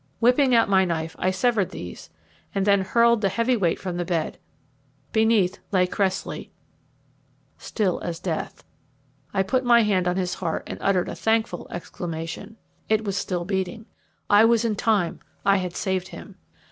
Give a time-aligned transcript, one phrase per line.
[0.19, 2.09] Whipping out my knife, I severed these,
[2.55, 4.39] and then hurled the heavy weight from the bed.
[5.11, 6.49] Beneath lay Cressley,
[7.59, 8.63] still as death.
[9.31, 12.57] I put my hand on his heart and uttered a thankful exclamation.
[12.89, 13.85] It was still beating.
[14.27, 16.35] I was in time; I had saved him.